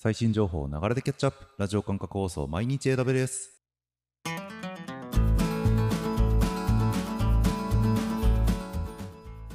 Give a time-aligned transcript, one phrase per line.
[0.00, 1.44] 最新情報を流れでキャッチアップ。
[1.58, 3.48] ラジオ感覚放送毎日 AWS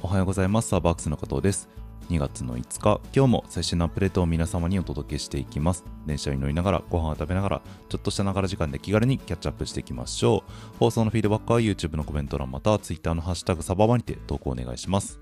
[0.02, 0.68] おはようございます。
[0.68, 1.70] サーバークスの加藤です。
[2.10, 5.82] 2月の5日今日も最新のアップデートを皆様にお届けしていきます。
[6.04, 10.78] 電車に乗りながらご飯を食べながらちょっとしたながら時間で気軽にキャッチアップしていきましょう。
[10.78, 15.18] 放送のフィードバックは YouTube のコメント欄または Twitter のハッシュタグサババにて投稿お願いします。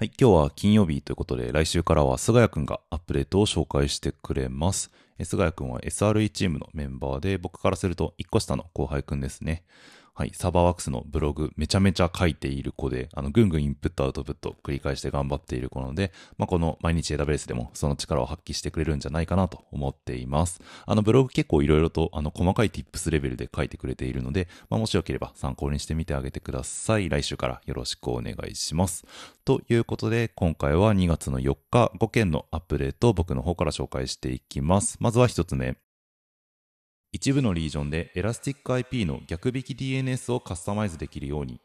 [0.00, 4.92] はい、今日は金曜日ということで、来週からは菅谷くんがアップデートを紹介してくれます。
[5.24, 9.64] 菅谷くんは SRE チームのメンバーで、僕からすると1個下の後輩くんですね。
[10.18, 20.60] はい、サーバーワークスのブログめちゃめちゃ書いている子で、あの、ぐんぐんインプットアウトプット繰り返して頑張っている子なので、まあ、この毎日 AWS でもその力を発揮してくれるんじゃないかなと思っています。
[20.86, 27.08] あの、ブログ結構いろいろと、あの、細かい tips レベルで書いてくれているので、まあ、もしよければ参考にしてみてあげてください。
[27.08, 29.06] 来週からよろしくお願いします。
[29.44, 34.96] ということで、今回は2月の4日、5件のアップデートを僕の方から紹介していきます。
[34.98, 35.76] まずは1つ目。
[37.10, 41.58] 一部のリージョンでエラスティック IP の逆引き DNS をカスタマイズできるように。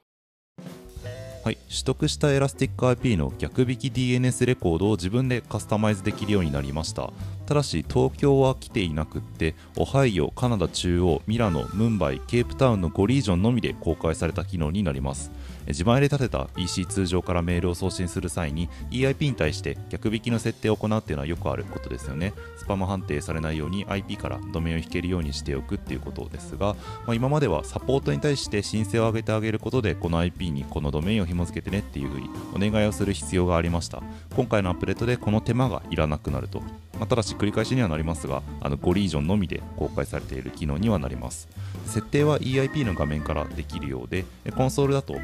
[1.44, 7.12] はい、取得したエラスティック IP の逆引き DNS レコードを自分でカスタマイズできるようになりました。
[7.46, 15.30] ただし東京は来ていなくってオハイオ、カナダ中央、ミラノ、ムンバイ、ケープタウンの5リージョンのみで公開された機能になります。
[15.67, 22.33] 自前で立てた EC 通常からメールを送信する際に EIP に対して逆引きの設定を行うっていうのはよくあることですよね。
[22.58, 26.75] スパム判定されないように IP からドメインを引けるようにしておくっていうことですが、
[27.06, 34.02] まあ、今まではサポートに対して申請を上げてあげることでこの IP にこのドメインを紐付けてねっていうふうにお願いをする必要がありました。
[34.36, 36.61] 今回のアップデートでこの手間がいらなくなると、
[37.00, 41.48] まあ、ただし繰り返しにはなりますがあの5リージョンのみで公開されている機能にはなります。
[41.86, 45.16] 設定は EIP の画面からできるようでコンソールだと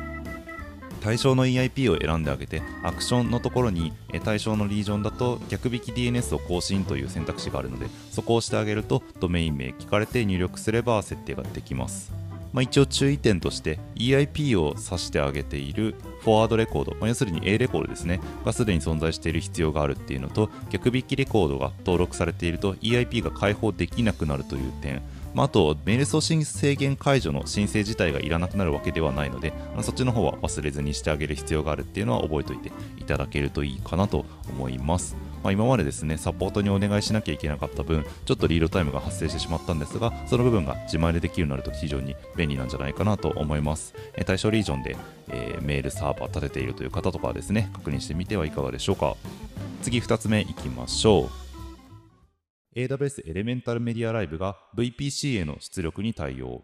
[1.02, 12.19] 対象の EIP を選んであげてアクションのところに対象のリージョンだと逆引き DNS を更新という選択肢があるのでそこを押してあげるとドメイン名聞かれて入力すれば設定ができます。
[12.54, 25.02] まあ、一応注意点として EIP を指してあげているフォワードレコード、まあ、要するに A レコードですねがすでに存在している必要があるっていうのと逆引きレコードが登録されていると EIP が開放できなくなるという点
[25.34, 35.16] まあ、あと、メール送信制限解除の申請自体がいらなくなるわけではないので、そっちの方は忘れずにしてあげる必要があるっていうのは覚えておいていただけるといいかなと思います。
[35.44, 43.94] まあ、今までですね、サポートにお願いしなきゃいけなかった分、ちょっとリードタイムが発生してしまったんですが、その部分が自前でできるようになると非常に便利なんじゃないかなと思います。
[44.16, 44.98] え対象リージョンで、
[45.30, 49.16] えー、メールサーバー立てているという方とかはですね、確認してみてはいかがでしょうか。
[49.82, 51.30] 次2つ目いきましょう。
[52.76, 56.64] AWS エレメンタルメディアライブが VPC への出力に対応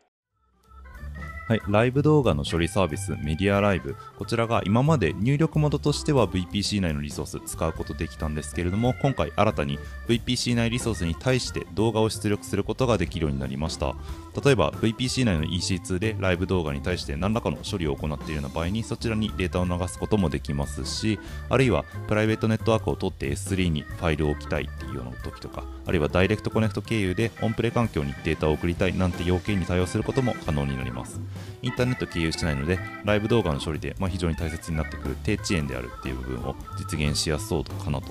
[1.47, 3.95] はい、ライブ動画の処理サービスメディアライブ。
[4.17, 13.93] こちらが今まで入力モードとしては VPC 内のリソース使うことできたんですけれども今回新たに VPC 内リソースに対して動画を出力することができるようになりました。
[14.43, 21.19] 例えば VPC 内の EC2 でライブ動画に対して何らかの処理を行っているような場合にそちらにデータを流すこともできますし
[21.49, 31.21] あるいはプライベートネットワークを取って S3 にファイルを置きたいっていうような時とかあるいはダイレクトコネクト経由でオンプレ環境にデータを送りたいなんて要件に対応することも可能になります。
[31.61, 38.07] インターネット経由してないので、ライブ動画の処理で、ま、非常に大切になってくる低遅延であるっていう部分を実現しやすそうかなと。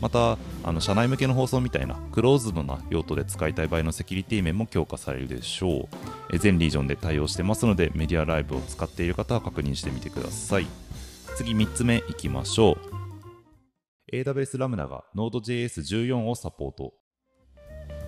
[0.00, 5.88] また、あの社内向けの放送みたいなクローズドな用途で使いたい場合のセキュリティ面も強化されるでしょう。
[6.32, 10.66] え全リージョンで対応してますので、メディアライブを使っている方は確認してみてください。
[11.36, 12.98] 次3つ目いきましょう。
[14.12, 16.94] AWS ラムダが Node.js14 をサポート。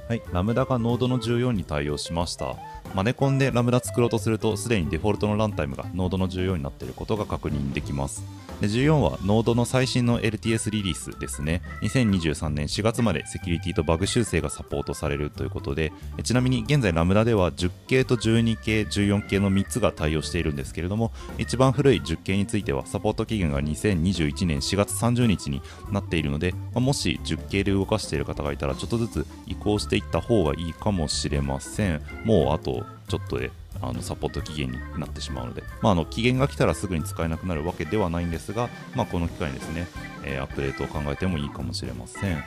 [0.08, 2.56] はい、ラムダが Node の14に対応しました。
[2.94, 8.24] マネコンでラムダ作ろうとすると、すでにデフォルトのランタイムが Node の14になっていることが確認できます。
[8.60, 11.62] で14は Node の最新の LTS リリースですね。
[11.82, 15.92] 2023年4月までセキュリティとバグ修正がサポートされるということで、
[16.24, 32.02] ちなみに現在ラムダでは10系と12系、14系の3つが対応しているんですけれども、一番古い10系についてはサポート期限が2021年4月30日になっているので、もし10系で動かしている方がいたら、ちょっとずつ移行していった方がいいかもしれません。
[32.24, 32.79] もうあと
[33.10, 33.50] ちょっとで
[33.82, 39.88] あのサポート期限になってしまうので、まあ、あの期限が来たらすぐに使えなくなるわけではないんですが、まあ、この機会にですね、
[40.24, 42.44] えー、アップデートを考えてもいいかもしれません。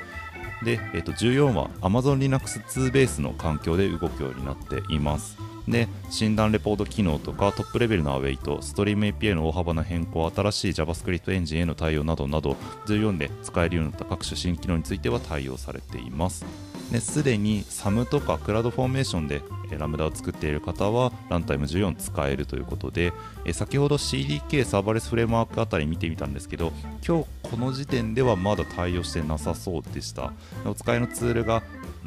[0.63, 5.37] で、えー、と14は Amazon Linux 2ベースの環境で動くようになっています。
[5.67, 16.45] で、診断レポート機能とかトップレベルのアウェイト、ストリーム API の大幅な変更、新しい JavaScript エンジンへの対応などなど、14で使えるようになった各種新機能については対応されています。
[16.93, 19.41] ですでに SAM とかクラウドフォーメーションで
[19.79, 23.13] ラムダを作っている方はランタイム14使えるということで
[23.51, 26.71] 先ほど CDK サーバーレスフレームワークあたり見てみたんですけど
[27.05, 30.33] 今日この時点ではまだ対応してなさそうでした。
[30.65, 31.63] お使いのツールが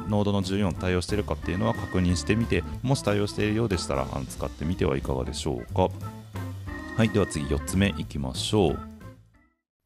[0.08, 5.88] ノードの14対応しているかっていうのは確認してみてもし対応しているようでしたら使ってみてはいかがでしょうか。
[6.96, 8.95] はいでは次4つ目いきましょう。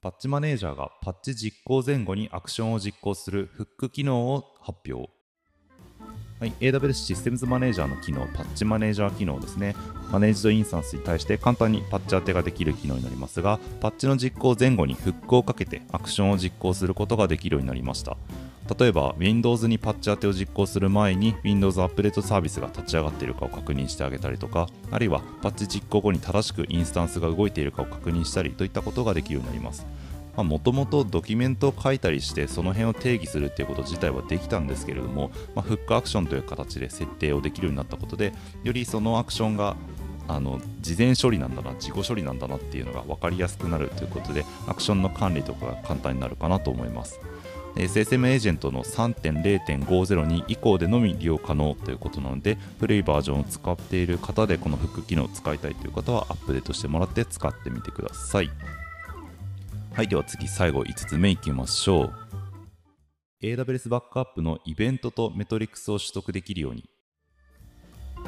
[0.03, 5.11] パッチマネージャーがパッチ実行前後にアクションを実行するフック機能を発表。
[6.41, 9.77] はい、AWS システムズマネージャーの機能、パッチマネージャー機能ですね。
[10.11, 18.17] マネージドインスタンスに対して簡単にパッチ当てができる機能になりますが、パッチの実行前後にフックをかけてアクションを実行することができるようになりました。
[18.79, 29.87] 例えば Windows にパッチ当てを実行する前に Windows アップデートサービスが立ち上がっているかを確認してあげたりとかあるいはパッチ実行後に正しくインスタンスが動いているかを確認したりといったことができるようになります。
[30.37, 38.33] もともとドキュメントを書いたりしてその辺を定義するっていうこと自体はできたんですけれども、まあ、フックアクションという形で設定をできるようになったことで
[38.63, 39.77] よりそのアクションが
[40.29, 47.21] あの事前処理なんだな自己処理なんだなっていうのが分かりやすくなるということでアクションの管理とかが簡単になるかなと思います。
[47.77, 58.51] SSM エージェントの3.0.502以降でのみ利用可能ということなので古いバージョンを使っている方でこのフック機能を使いたいという方はアップデートしてもらって使ってみてください。
[59.93, 62.13] はいでは次最後5つ目いきましょう。
[63.43, 66.89] AWS バックアップのイベントとメトリクスを取得できるように。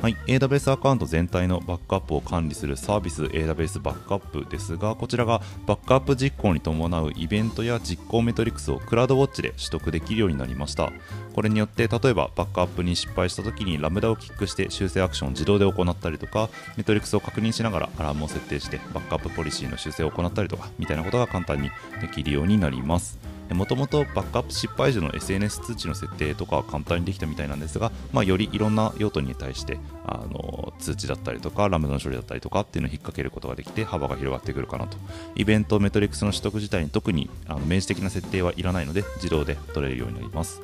[0.00, 10.90] はい、AWS アカウント全体のバックアップを管理するサービス AWS バックアップですが、こちらがバックアップ実行に伴うイベントや実行メトリクスをクラウドウォッチで取得できるようになりました。
[11.34, 23.31] これによって、例えばバックアップに失敗した時にラムダをキックして修正アクションを自動で行ったりとか、メトリクスを確認しながらアラームを設定してバックアップポリシーの修正を行ったりとか、みたいなことが簡単にできるようになります。
[23.54, 34.96] もともとバックアップ失敗時の SNS 通知の設定とかは簡単にできたみたいなんですが、まあ、よりいろんな用途に対してあの通知だったりとかラムダの処理だったりとかっていうのを引っ掛けることができて幅が広がってくるかなと。
[35.34, 40.60] イベントメトリックスの取得自体に特にあの明示的な設定はいらないので自動で取れるようになります。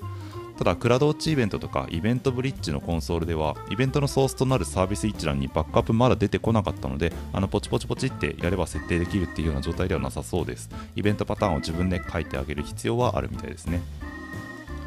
[0.59, 10.69] ただ、クラウドウォッチイベントとかイベントブリッジのコンソールでは、イベントのソースとなるサービス一覧にバックアップまだ出てこなかったので、あのポチポチポチってやれば設定できるっていうような状態ではなさそうです。
[10.97, 13.81] イベントパターンを自分で書いてあげる必要はあるみたいですね。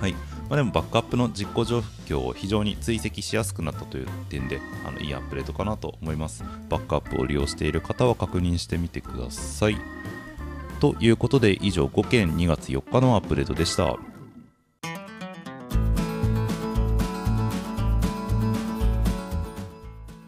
[0.01, 0.11] はい。
[0.11, 0.19] ま
[0.51, 6.43] あ、でもバックアップの実行状況を非常に追跡しやすくなったという点で、あのいいアップデートかなと思います。
[6.67, 9.77] バックアップを利用している方は確認してみてください。
[10.81, 13.97] ということで、以上5件2月4日のアップデートでした。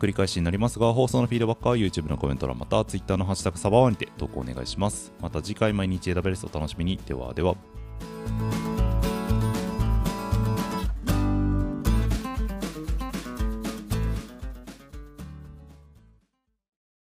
[0.04, 5.14] 繰り返しになりますが、放送のフィードバックは YouTube のコメント欄また Twitter のハッシュタグサバワにて投稿お願いします。
[5.22, 6.98] また次回毎日 AWS お楽しみに。
[6.98, 7.56] ではでは。